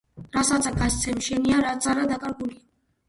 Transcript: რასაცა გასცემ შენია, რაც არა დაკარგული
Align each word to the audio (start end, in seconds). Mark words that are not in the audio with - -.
რასაცა 0.37 0.71
გასცემ 0.79 1.21
შენია, 1.27 1.59
რაც 1.69 1.89
არა 1.93 2.07
დაკარგული 2.13 2.59